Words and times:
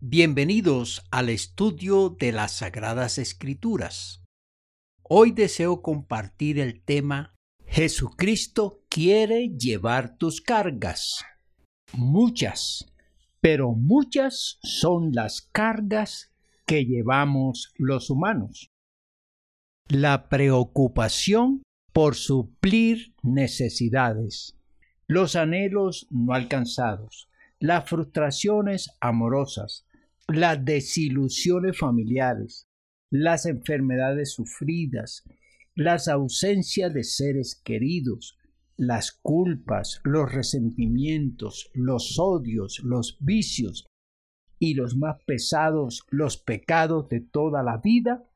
Bienvenidos 0.00 1.04
al 1.10 1.28
estudio 1.28 2.10
de 2.10 2.30
las 2.30 2.52
Sagradas 2.52 3.18
Escrituras. 3.18 4.22
Hoy 5.02 5.32
deseo 5.32 5.82
compartir 5.82 6.60
el 6.60 6.80
tema 6.80 7.34
Jesucristo 7.66 8.84
quiere 8.88 9.48
llevar 9.48 10.16
tus 10.16 10.40
cargas. 10.40 11.24
Muchas, 11.94 12.94
pero 13.40 13.72
muchas 13.72 14.60
son 14.62 15.10
las 15.14 15.42
cargas 15.42 16.30
que 16.64 16.84
llevamos 16.84 17.72
los 17.76 18.08
humanos. 18.08 18.68
La 19.88 20.28
preocupación 20.28 21.64
por 21.92 22.14
suplir 22.14 23.16
necesidades, 23.24 24.56
los 25.08 25.34
anhelos 25.34 26.06
no 26.10 26.34
alcanzados, 26.34 27.28
las 27.58 27.88
frustraciones 27.88 28.96
amorosas, 29.00 29.87
las 30.28 30.62
desilusiones 30.62 31.78
familiares, 31.78 32.68
las 33.10 33.46
enfermedades 33.46 34.32
sufridas, 34.32 35.24
las 35.74 36.06
ausencias 36.06 36.92
de 36.92 37.02
seres 37.02 37.60
queridos, 37.64 38.36
las 38.76 39.12
culpas, 39.12 40.00
los 40.04 40.30
resentimientos, 40.30 41.70
los 41.72 42.18
odios, 42.18 42.80
los 42.84 43.16
vicios 43.20 43.86
y 44.58 44.74
los 44.74 44.96
más 44.96 45.16
pesados, 45.24 46.04
los 46.10 46.36
pecados 46.36 47.08
de 47.08 47.20
toda 47.20 47.62
la 47.62 47.78
vida, 47.78 48.28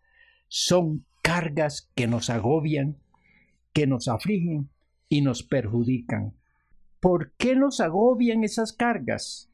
son 0.48 1.04
cargas 1.22 1.90
que 1.94 2.06
nos 2.06 2.30
agobian, 2.30 2.96
que 3.74 3.86
nos 3.86 4.08
afligen 4.08 4.70
y 5.10 5.20
nos 5.20 5.42
perjudican. 5.42 6.34
¿Por 7.00 7.32
qué 7.32 7.54
nos 7.54 7.80
agobian 7.80 8.44
esas 8.44 8.72
cargas? 8.72 9.51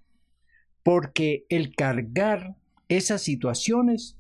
Porque 0.89 1.45
el 1.51 1.75
cargar 1.75 2.57
esas 2.89 3.21
situaciones 3.21 4.17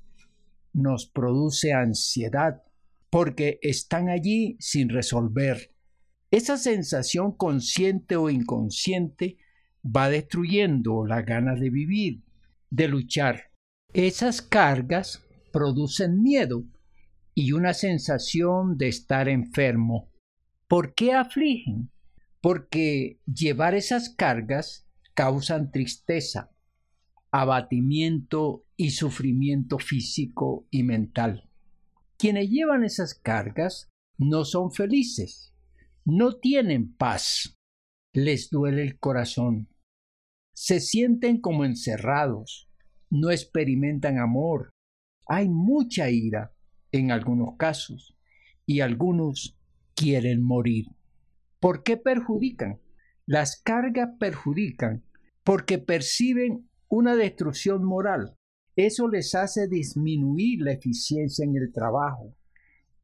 nos 0.74 1.06
produce 1.06 1.72
ansiedad, 1.72 2.62
porque 3.08 3.58
están 3.62 4.10
allí 4.10 4.58
sin 4.60 4.90
resolver. 4.90 5.72
Esa 6.30 6.58
sensación 6.58 7.32
consciente 7.32 8.16
o 8.16 8.28
inconsciente 8.28 9.38
va 9.82 10.10
destruyendo 10.10 11.06
la 11.06 11.22
ganas 11.22 11.58
de 11.58 11.70
vivir, 11.70 12.22
de 12.68 12.86
luchar. 12.88 13.44
Esas 13.94 14.42
cargas 14.42 15.24
producen 15.50 16.20
miedo 16.22 16.64
y 17.34 17.52
una 17.52 17.72
sensación 17.72 18.76
de 18.76 18.88
estar 18.88 19.30
enfermo. 19.30 20.10
¿Por 20.66 20.94
qué 20.94 21.14
afligen? 21.14 21.90
Porque 22.42 23.20
llevar 23.24 23.74
esas 23.74 24.10
cargas 24.10 24.86
causan 25.14 25.72
tristeza, 25.72 26.50
abatimiento 27.30 28.64
y 28.76 28.90
sufrimiento 28.90 29.78
físico 29.78 30.66
y 30.70 30.82
mental. 30.82 31.48
Quienes 32.16 32.50
llevan 32.50 32.84
esas 32.84 33.14
cargas 33.14 33.88
no 34.16 34.44
son 34.44 34.72
felices, 34.72 35.54
no 36.04 36.38
tienen 36.38 36.94
paz, 36.94 37.56
les 38.12 38.50
duele 38.50 38.82
el 38.82 38.98
corazón, 38.98 39.68
se 40.54 40.80
sienten 40.80 41.40
como 41.40 41.64
encerrados, 41.64 42.68
no 43.10 43.30
experimentan 43.30 44.18
amor, 44.18 44.70
hay 45.26 45.48
mucha 45.48 46.10
ira 46.10 46.52
en 46.90 47.12
algunos 47.12 47.56
casos 47.56 48.16
y 48.66 48.80
algunos 48.80 49.56
quieren 49.94 50.42
morir. 50.42 50.86
¿Por 51.60 51.82
qué 51.82 51.96
perjudican? 51.96 52.80
Las 53.26 53.60
cargas 53.60 54.10
perjudican 54.18 55.04
porque 55.44 55.78
perciben 55.78 56.67
una 56.88 57.14
destrucción 57.14 57.84
moral. 57.84 58.36
Eso 58.76 59.08
les 59.08 59.34
hace 59.34 59.68
disminuir 59.68 60.62
la 60.62 60.72
eficiencia 60.72 61.44
en 61.44 61.56
el 61.56 61.72
trabajo, 61.72 62.36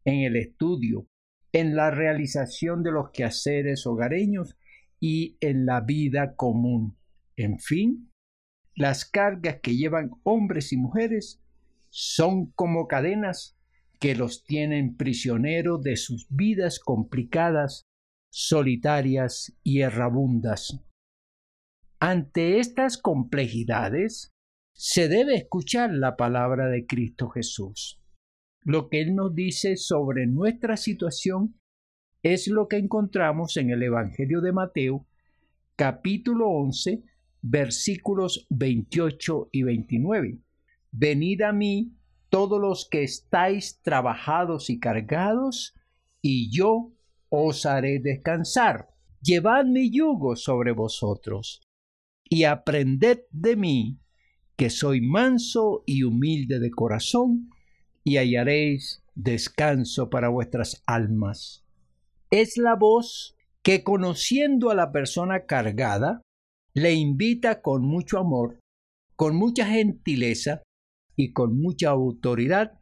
en 0.05 0.21
el 0.21 0.37
estudio, 0.37 1.07
en 1.53 1.77
la 1.77 1.91
realización 1.91 2.83
de 2.83 2.93
los 2.93 3.11
quehaceres 3.11 3.87
hogareños 3.87 4.57
y 5.01 5.37
en 5.41 5.67
la 5.67 5.81
vida 5.81 6.35
común. 6.35 6.97
En 7.37 7.59
fin, 7.59 8.11
las 8.75 9.05
cargas 9.05 9.61
que 9.63 9.77
llevan 9.77 10.11
hombres 10.23 10.73
y 10.73 10.77
mujeres 10.77 11.41
son 11.91 12.53
como 12.53 12.89
cadenas 12.89 13.57
que 14.01 14.15
los 14.15 14.45
tienen 14.45 14.97
prisioneros 14.97 15.83
de 15.83 15.97
sus 15.97 16.27
vidas 16.29 16.81
complicadas, 16.81 17.87
solitarias 18.31 19.57
y 19.63 19.81
errabundas. 19.81 20.85
Ante 22.07 22.59
estas 22.59 22.99
complejidades, 22.99 24.35
se 24.75 25.09
debe 25.09 25.37
escuchar 25.37 25.91
la 25.91 26.17
palabra 26.17 26.69
de 26.69 26.85
Cristo 26.85 27.31
Jesús. 27.31 27.99
Lo 28.61 28.91
que 28.91 29.01
Él 29.01 29.15
nos 29.15 29.35
dice 29.35 29.79
sobre 29.79 30.27
nuestra 30.27 30.77
situación 30.77 31.59
es 32.23 32.47
lo 32.47 32.69
que 32.69 32.77
encontramos 32.77 33.57
en 33.57 33.71
el 33.71 33.83
Evangelio 33.83 34.43
de 34.43 34.53
Mateo, 34.53 35.07
capítulo 35.77 36.51
11, 36.51 37.05
versículos 37.41 38.47
28 38.51 39.49
y 39.51 39.63
29. 39.63 40.41
Venid 40.91 41.41
a 41.41 41.55
mí 41.55 41.97
todos 42.29 42.61
los 42.61 42.87
que 42.87 43.03
estáis 43.03 43.81
trabajados 43.81 44.69
y 44.69 44.79
cargados, 44.79 45.73
y 46.21 46.55
yo 46.55 46.93
os 47.31 47.65
haré 47.65 47.99
descansar. 47.99 48.91
Llevad 49.23 49.65
mi 49.65 49.91
yugo 49.91 50.37
sobre 50.37 50.73
vosotros 50.73 51.63
y 52.29 52.45
aprended 52.45 53.21
de 53.31 53.57
mí, 53.57 53.99
que 54.57 54.71
soy 54.71 55.01
manso 55.01 55.83
y 55.87 56.05
humilde 56.05 56.59
de 56.59 56.71
corazón, 56.71 57.51
y 58.03 58.17
hallaréis 58.17 59.03
descanso 59.15 60.11
para 60.11 60.29
vuestras 60.29 60.83
almas. 60.87 61.65
Es 62.31 62.57
la 62.57 62.75
voz 62.75 63.37
que 63.63 63.83
conociendo 63.83 64.71
a 64.71 64.75
la 64.75 64.93
persona 64.93 65.47
cargada, 65.47 66.23
le 66.75 66.93
invita 66.93 67.63
con 67.63 67.83
mucho 67.83 68.19
amor, 68.19 68.59
con 69.17 69.37
mucha 69.37 69.67
gentileza 69.67 70.63
y 71.17 71.33
con 71.33 71.57
mucha 71.61 71.91
autoridad 71.91 72.81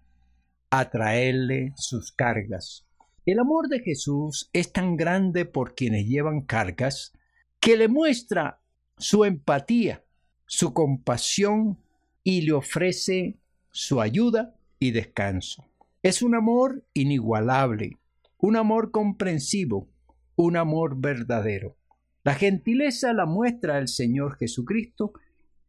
a 0.71 0.89
traerle 0.89 1.75
sus 1.77 2.13
cargas. 2.13 2.87
El 3.27 3.39
amor 3.39 3.69
de 3.69 3.81
Jesús 3.81 4.49
es 4.53 4.73
tan 4.73 4.97
grande 4.97 5.45
por 5.45 5.75
quienes 5.75 6.07
llevan 6.07 6.41
cargas 6.41 7.13
que 7.61 7.77
le 7.77 7.89
muestra 7.89 8.62
su 8.99 9.25
empatía, 9.25 10.05
su 10.47 10.73
compasión 10.73 11.79
y 12.23 12.43
le 12.43 12.53
ofrece 12.53 13.39
su 13.71 14.01
ayuda 14.01 14.55
y 14.79 14.91
descanso. 14.91 15.65
Es 16.03 16.23
un 16.23 16.35
amor 16.35 16.85
inigualable, 16.95 17.99
un 18.39 18.57
amor 18.57 18.91
comprensivo, 18.91 19.89
un 20.37 20.57
amor 20.57 21.01
verdadero. 21.01 21.77
La 22.25 22.35
gentileza 22.35 23.13
la 23.13 23.27
muestra 23.27 23.79
el 23.79 23.89
Señor 23.89 24.37
Jesucristo 24.37 25.13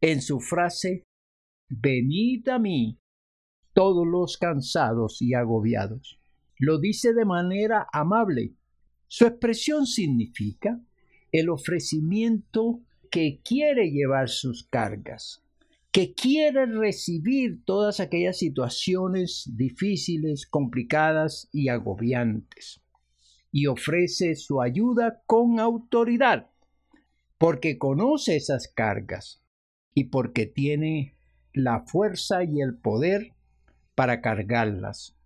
en 0.00 0.22
su 0.22 0.40
frase 0.40 1.04
Venid 1.68 2.48
a 2.48 2.58
mí, 2.58 2.98
todos 3.72 4.06
los 4.06 4.36
cansados 4.36 5.20
y 5.22 5.34
agobiados. 5.34 6.20
Lo 6.58 6.78
dice 6.78 7.14
de 7.14 7.24
manera 7.24 7.88
amable. 7.92 8.54
Su 9.08 9.26
expresión 9.26 9.86
significa 9.86 10.80
el 11.32 11.48
ofrecimiento 11.48 12.80
que 13.14 13.40
quiere 13.44 13.92
llevar 13.92 14.28
sus 14.28 14.66
cargas, 14.66 15.40
que 15.92 16.14
quiere 16.14 16.66
recibir 16.66 17.64
todas 17.64 18.00
aquellas 18.00 18.38
situaciones 18.38 19.48
difíciles, 19.54 20.48
complicadas 20.48 21.48
y 21.52 21.68
agobiantes, 21.68 22.82
y 23.52 23.68
ofrece 23.68 24.34
su 24.34 24.60
ayuda 24.60 25.22
con 25.26 25.60
autoridad, 25.60 26.50
porque 27.38 27.78
conoce 27.78 28.34
esas 28.34 28.66
cargas 28.66 29.44
y 29.94 30.08
porque 30.08 30.46
tiene 30.46 31.16
la 31.52 31.84
fuerza 31.86 32.42
y 32.42 32.60
el 32.62 32.76
poder 32.76 33.30
para 33.94 34.22
cargarlas. 34.22 35.16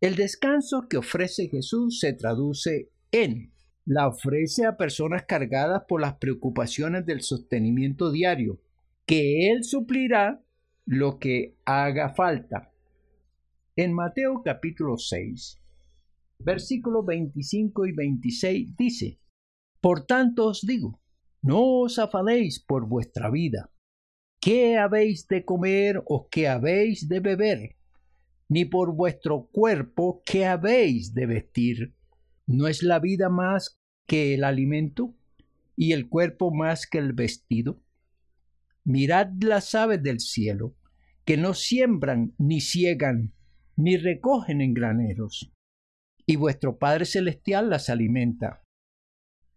El 0.00 0.16
descanso 0.16 0.88
que 0.90 0.96
ofrece 0.96 1.46
Jesús 1.48 2.00
se 2.00 2.12
traduce 2.12 2.90
en 3.12 3.52
la 3.86 4.08
ofrece 4.08 4.66
a 4.66 4.76
personas 4.76 5.24
cargadas 5.26 5.84
por 5.88 6.00
las 6.00 6.16
preocupaciones 6.16 7.06
del 7.06 7.22
sostenimiento 7.22 8.10
diario, 8.10 8.60
que 9.06 9.50
Él 9.50 9.62
suplirá 9.62 10.42
lo 10.84 11.18
que 11.20 11.56
haga 11.64 12.12
falta. 12.12 12.72
En 13.76 13.92
Mateo 13.92 14.42
capítulo 14.44 14.98
6, 14.98 15.62
versículos 16.40 17.06
25 17.06 17.86
y 17.86 17.92
26 17.92 18.76
dice, 18.76 19.20
Por 19.80 20.04
tanto 20.04 20.46
os 20.48 20.62
digo, 20.62 21.00
no 21.42 21.82
os 21.82 22.00
afanéis 22.00 22.58
por 22.58 22.88
vuestra 22.88 23.30
vida, 23.30 23.70
qué 24.40 24.78
habéis 24.78 25.28
de 25.28 25.44
comer 25.44 26.02
o 26.06 26.28
qué 26.28 26.48
habéis 26.48 27.08
de 27.08 27.20
beber, 27.20 27.76
ni 28.48 28.64
por 28.64 28.96
vuestro 28.96 29.46
cuerpo 29.52 30.22
qué 30.26 30.44
habéis 30.44 31.14
de 31.14 31.26
vestir. 31.26 31.95
¿No 32.46 32.68
es 32.68 32.84
la 32.84 33.00
vida 33.00 33.28
más 33.28 33.80
que 34.06 34.34
el 34.34 34.44
alimento 34.44 35.14
y 35.74 35.92
el 35.92 36.08
cuerpo 36.08 36.54
más 36.54 36.86
que 36.86 36.98
el 36.98 37.12
vestido? 37.12 37.80
Mirad 38.84 39.30
las 39.40 39.74
aves 39.74 40.00
del 40.00 40.20
cielo, 40.20 40.76
que 41.24 41.36
no 41.36 41.54
siembran, 41.54 42.34
ni 42.38 42.60
ciegan, 42.60 43.34
ni 43.74 43.96
recogen 43.96 44.60
en 44.60 44.74
graneros, 44.74 45.52
y 46.24 46.36
vuestro 46.36 46.78
Padre 46.78 47.04
Celestial 47.04 47.68
las 47.68 47.90
alimenta. 47.90 48.62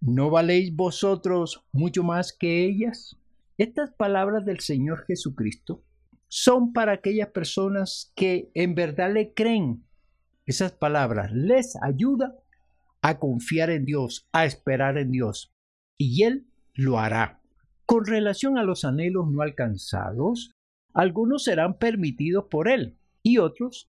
¿No 0.02 0.32
valéis 0.32 0.76
vosotros 0.76 1.64
mucho 1.72 2.04
más 2.04 2.34
que 2.34 2.66
ellas? 2.66 3.18
Estas 3.60 3.92
palabras 3.92 4.46
del 4.46 4.62
Señor 4.62 5.06
Jesucristo 5.06 5.84
son 6.28 6.74
para 6.74 6.94
aquellas 6.94 7.30
personas 7.30 8.12
que 8.16 8.50
en 8.56 8.74
verdad 8.74 9.14
le 9.14 9.34
creen. 9.34 9.84
Esas 10.48 10.72
palabras 10.72 11.32
les 11.32 11.76
ayuda 11.84 12.36
a 13.02 13.20
confiar 13.20 13.70
en 13.70 13.86
Dios, 13.86 14.28
a 14.32 14.46
esperar 14.46 14.98
en 14.98 15.12
Dios, 15.12 15.54
y 15.98 16.24
Él 16.24 16.48
lo 16.74 17.00
hará. 17.00 17.42
Con 17.86 18.06
relación 18.06 18.58
a 18.58 18.64
los 18.64 18.86
anhelos 18.86 19.28
no 19.30 19.42
alcanzados, 19.42 20.52
algunos 20.94 21.44
serán 21.44 21.78
permitidos 21.78 22.46
por 22.50 22.68
Él 22.68 22.98
y 23.24 23.38
otros 23.38 23.90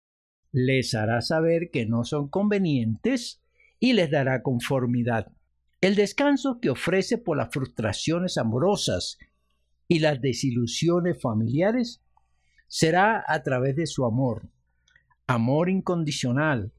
les 0.52 0.96
hará 0.96 1.22
saber 1.22 1.70
que 1.72 1.86
no 1.86 2.04
son 2.04 2.28
convenientes 2.28 3.42
y 3.80 3.94
les 3.94 4.10
dará 4.10 4.42
conformidad. 4.42 5.32
El 5.82 5.96
descanso 5.96 6.60
que 6.60 6.70
ofrece 6.70 7.18
por 7.18 7.38
las 7.38 7.52
frustraciones 7.52 8.38
amorosas 8.38 9.18
y 9.88 10.00
las 10.00 10.22
desilusiones 10.22 11.22
familiares 11.22 12.02
será 12.68 13.24
a 13.28 13.42
través 13.44 13.76
de 13.76 13.88
su 13.88 14.06
amor, 14.06 14.50
amor 15.26 15.70
incondicional, 15.70 16.72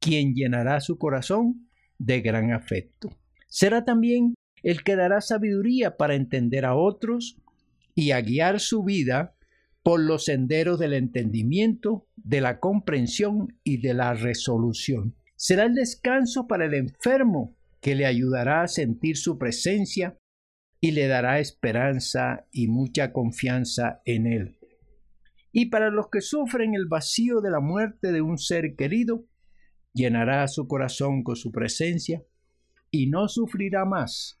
quien 0.00 0.34
llenará 0.34 0.80
su 0.80 0.98
corazón 0.98 1.68
de 1.98 2.20
gran 2.20 2.52
afecto. 2.52 3.10
Será 3.48 3.84
también 3.84 4.34
el 4.62 4.82
que 4.82 4.96
dará 4.96 5.20
sabiduría 5.20 5.96
para 5.96 6.14
entender 6.14 6.64
a 6.64 6.74
otros 6.74 7.36
y 7.94 8.10
a 8.10 8.20
guiar 8.20 8.60
su 8.60 8.82
vida 8.82 9.36
por 9.82 10.00
los 10.00 10.24
senderos 10.24 10.78
del 10.78 10.94
entendimiento, 10.94 12.08
de 12.16 12.40
la 12.40 12.58
comprensión 12.58 13.58
y 13.62 13.82
de 13.82 13.94
la 13.94 14.14
resolución. 14.14 15.14
Será 15.36 15.64
el 15.64 15.74
descanso 15.74 16.46
para 16.46 16.64
el 16.64 16.74
enfermo 16.74 17.54
que 17.80 17.94
le 17.94 18.06
ayudará 18.06 18.62
a 18.62 18.68
sentir 18.68 19.18
su 19.18 19.36
presencia 19.36 20.16
y 20.80 20.92
le 20.92 21.06
dará 21.06 21.38
esperanza 21.38 22.46
y 22.50 22.68
mucha 22.68 23.12
confianza 23.12 24.00
en 24.06 24.26
él. 24.26 24.58
Y 25.52 25.66
para 25.66 25.90
los 25.90 26.08
que 26.08 26.22
sufren 26.22 26.74
el 26.74 26.86
vacío 26.86 27.40
de 27.40 27.50
la 27.50 27.60
muerte 27.60 28.10
de 28.10 28.22
un 28.22 28.38
ser 28.38 28.74
querido, 28.74 29.26
llenará 29.94 30.46
su 30.48 30.68
corazón 30.68 31.22
con 31.22 31.36
su 31.36 31.50
presencia 31.50 32.22
y 32.90 33.06
no 33.06 33.28
sufrirá 33.28 33.84
más 33.84 34.38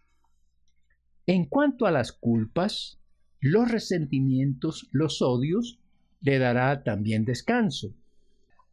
en 1.26 1.46
cuanto 1.46 1.86
a 1.86 1.90
las 1.90 2.12
culpas, 2.12 3.00
los 3.40 3.70
resentimientos, 3.70 4.88
los 4.92 5.22
odios, 5.22 5.80
le 6.20 6.38
dará 6.38 6.82
también 6.82 7.24
descanso, 7.24 7.94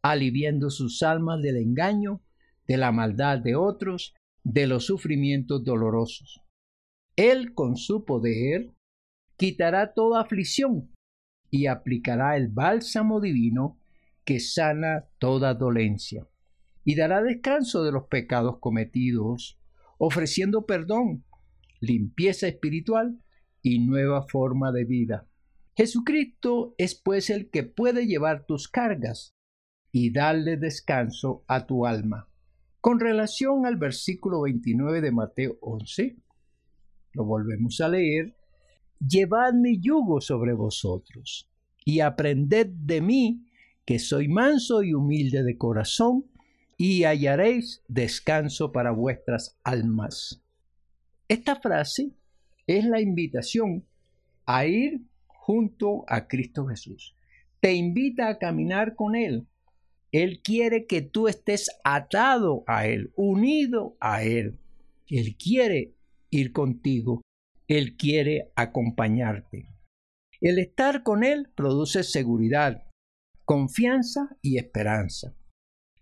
aliviando 0.02 0.68
sus 0.70 1.02
almas 1.02 1.40
del 1.40 1.56
engaño, 1.56 2.20
de 2.66 2.76
la 2.76 2.92
maldad 2.92 3.38
de 3.38 3.56
otros, 3.56 4.14
de 4.44 4.66
los 4.66 4.84
sufrimientos 4.86 5.64
dolorosos. 5.64 6.42
Él 7.16 7.54
con 7.54 7.76
su 7.76 8.04
poder 8.04 8.74
quitará 9.36 9.94
toda 9.94 10.20
aflicción 10.20 10.90
y 11.50 11.66
aplicará 11.66 12.36
el 12.36 12.48
bálsamo 12.48 13.20
divino 13.20 13.78
que 14.24 14.40
sana 14.40 15.06
toda 15.18 15.54
dolencia, 15.54 16.26
y 16.84 16.96
dará 16.96 17.22
descanso 17.22 17.84
de 17.84 17.92
los 17.92 18.04
pecados 18.08 18.58
cometidos, 18.58 19.58
ofreciendo 19.98 20.66
perdón 20.66 21.24
limpieza 21.80 22.46
espiritual 22.46 23.18
y 23.60 23.80
nueva 23.80 24.22
forma 24.22 24.72
de 24.72 24.84
vida. 24.84 25.28
Jesucristo 25.74 26.74
es 26.78 26.94
pues 26.94 27.30
el 27.30 27.50
que 27.50 27.62
puede 27.62 28.06
llevar 28.06 28.46
tus 28.46 28.68
cargas 28.68 29.34
y 29.90 30.12
darle 30.12 30.56
descanso 30.56 31.44
a 31.48 31.66
tu 31.66 31.86
alma. 31.86 32.28
Con 32.80 33.00
relación 33.00 33.66
al 33.66 33.76
versículo 33.76 34.42
29 34.42 35.00
de 35.00 35.12
Mateo 35.12 35.58
11, 35.60 36.16
lo 37.12 37.24
volvemos 37.24 37.80
a 37.80 37.88
leer, 37.88 38.36
Llevad 39.06 39.54
mi 39.54 39.80
yugo 39.80 40.20
sobre 40.20 40.52
vosotros 40.52 41.50
y 41.84 42.00
aprended 42.00 42.68
de 42.68 43.00
mí, 43.00 43.46
que 43.84 43.98
soy 43.98 44.28
manso 44.28 44.84
y 44.84 44.94
humilde 44.94 45.42
de 45.42 45.58
corazón, 45.58 46.26
y 46.84 47.04
hallaréis 47.04 47.84
descanso 47.86 48.72
para 48.72 48.90
vuestras 48.90 49.56
almas. 49.62 50.42
Esta 51.28 51.54
frase 51.54 52.10
es 52.66 52.84
la 52.84 53.00
invitación 53.00 53.86
a 54.46 54.66
ir 54.66 55.00
junto 55.28 56.04
a 56.08 56.26
Cristo 56.26 56.66
Jesús. 56.66 57.16
Te 57.60 57.72
invita 57.74 58.28
a 58.28 58.38
caminar 58.38 58.96
con 58.96 59.14
Él. 59.14 59.46
Él 60.10 60.42
quiere 60.42 60.88
que 60.88 61.02
tú 61.02 61.28
estés 61.28 61.70
atado 61.84 62.64
a 62.66 62.88
Él, 62.88 63.12
unido 63.14 63.96
a 64.00 64.24
Él. 64.24 64.58
Él 65.06 65.36
quiere 65.36 65.94
ir 66.30 66.50
contigo. 66.50 67.22
Él 67.68 67.96
quiere 67.96 68.50
acompañarte. 68.56 69.68
El 70.40 70.58
estar 70.58 71.04
con 71.04 71.22
Él 71.22 71.48
produce 71.54 72.02
seguridad, 72.02 72.88
confianza 73.44 74.36
y 74.42 74.58
esperanza. 74.58 75.36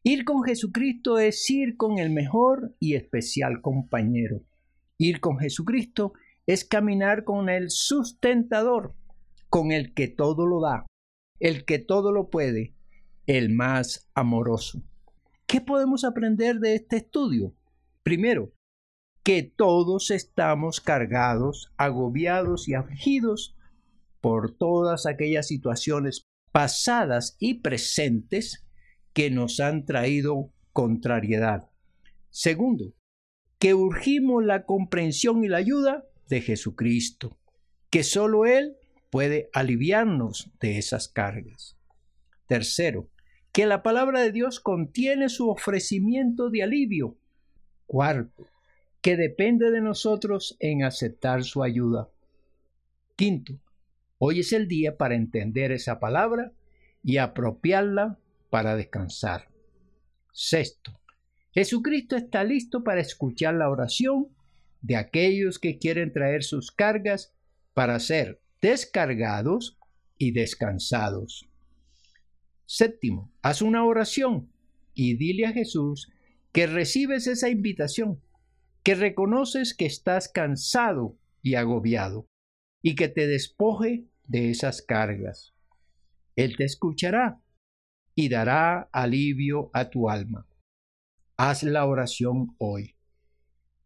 Ir 0.03 0.25
con 0.25 0.43
Jesucristo 0.45 1.19
es 1.19 1.49
ir 1.51 1.77
con 1.77 1.99
el 1.99 2.09
mejor 2.09 2.75
y 2.81 2.95
especial 2.95 3.61
compañero. 3.61 4.43
Ir 4.97 5.21
con 5.21 5.39
Jesucristo 5.39 6.15
es 6.47 6.65
caminar 6.65 7.25
con 7.25 7.51
el 7.51 7.71
sustentador, 7.71 8.95
con 9.51 9.73
el 9.73 9.93
que 9.93 10.09
todo 10.09 10.47
lo 10.47 10.63
da, 10.63 10.87
el 11.39 11.67
que 11.67 11.79
todo 11.79 12.13
lo 12.13 12.31
puede, 12.31 12.75
el 13.27 13.51
más 13.51 14.09
amoroso. 14.15 14.83
¿Qué 15.47 15.61
podemos 15.61 16.05
aprender 16.05 16.61
de 16.61 16.77
este 16.77 16.97
estudio? 16.97 17.55
Primero, 18.03 18.55
que 19.23 19.43
todos 19.43 20.11
estamos 20.11 20.81
cargados, 20.81 21.75
agobiados 21.77 22.69
y 22.69 22.75
afligidos 22.75 23.55
por 24.23 24.57
todas 24.57 25.05
aquellas 25.05 25.49
situaciones 25.49 26.23
pasadas 26.53 27.37
y 27.39 27.61
presentes 27.61 28.65
que 29.13 29.31
nos 29.31 29.61
han 29.61 29.85
traído 29.85 30.51
contrariedad. 30.73 31.69
Segundo, 32.31 32.95
que 33.59 33.75
urgimos 33.75 34.45
la 34.45 34.65
comprensión 34.65 35.45
y 35.45 35.49
la 35.49 35.59
ayuda 35.59 36.07
de 36.29 36.41
Jesucristo, 36.41 37.37
que 37.91 38.05
solo 38.05 38.47
Él 38.47 38.77
puede 39.11 39.51
aliviarnos 39.53 40.51
de 40.61 40.79
esas 40.79 41.09
cargas. 41.09 41.77
Tercero, 42.47 43.09
que 43.53 43.67
la 43.67 43.83
palabra 43.83 44.21
de 44.21 44.31
Dios 44.31 44.61
contiene 44.61 45.29
su 45.29 45.51
ofrecimiento 45.51 46.51
de 46.51 46.63
alivio. 46.63 47.17
Cuarto, 47.87 48.47
que 49.03 49.17
depende 49.17 49.71
de 49.73 49.81
nosotros 49.81 50.57
en 50.61 50.85
aceptar 50.85 51.43
su 51.43 51.65
ayuda. 51.65 52.09
Quinto, 53.17 53.59
hoy 54.19 54.41
es 54.41 54.53
el 54.53 54.69
día 54.69 54.97
para 54.97 55.17
entender 55.17 55.73
esa 55.73 55.99
palabra 55.99 56.53
y 57.03 57.17
apropiarla 57.17 58.20
para 58.51 58.77
descansar. 58.77 59.49
Sexto, 60.33 61.01
Jesucristo 61.53 62.17
está 62.17 62.45
listo 62.45 62.85
para 62.85 63.01
escuchar 63.01 63.55
la 63.55 63.71
oración 63.71 64.29
de 64.81 64.97
aquellos 64.97 65.59
que 65.59 65.79
quieren 65.79 66.13
traer 66.13 66.43
sus 66.43 66.71
cargas 66.71 67.35
para 67.75 67.99
ser 68.01 68.41
descargados 68.61 69.79
y 70.19 70.33
descansados. 70.33 71.49
Séptimo, 72.67 73.33
haz 73.43 73.63
una 73.63 73.85
oración 73.85 74.53
y 74.95 75.17
dile 75.17 75.47
a 75.47 75.53
Jesús 75.53 76.09
que 76.53 76.67
recibes 76.67 77.27
esa 77.27 77.49
invitación, 77.49 78.21
que 78.83 78.95
reconoces 78.95 79.75
que 79.75 79.87
estás 79.87 80.29
cansado 80.29 81.17
y 81.43 81.55
agobiado 81.55 82.27
y 82.83 82.95
que 82.95 83.09
te 83.09 83.27
despoje 83.27 84.05
de 84.25 84.51
esas 84.51 84.83
cargas. 84.83 85.53
Él 86.37 86.57
te 86.57 86.65
escuchará 86.65 87.41
y 88.15 88.29
dará 88.29 88.89
alivio 88.93 89.71
a 89.73 89.89
tu 89.91 90.11
alma. 90.11 90.47
Haz 91.37 91.63
la 91.63 91.87
oración 91.87 92.55
hoy. 92.59 92.95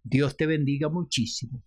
Dios 0.02 0.36
te 0.36 0.46
bendiga 0.46 0.88
muchísimo. 0.88 1.62